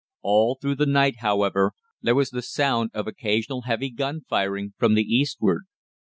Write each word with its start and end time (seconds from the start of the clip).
All 0.23 0.57
through 0.59 0.77
the 0.77 0.87
night, 0.87 1.17
however, 1.19 1.73
there 2.01 2.15
was 2.15 2.31
the 2.31 2.41
sound 2.41 2.89
of 2.95 3.05
occasional 3.05 3.61
heavy 3.67 3.91
gun 3.91 4.21
firing 4.27 4.73
from 4.79 4.95
the 4.95 5.03
eastward. 5.03 5.65